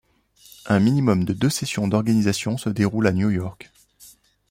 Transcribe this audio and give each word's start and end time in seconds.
Un 0.65 0.79
minimum 0.79 1.25
de 1.25 1.33
deux 1.33 1.51
sessions 1.51 1.87
d'organisation 1.87 2.57
se 2.57 2.69
déroulent 2.69 3.05
à 3.05 3.11
New 3.13 3.29
York. 3.29 3.71